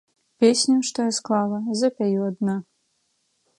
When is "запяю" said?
1.83-2.19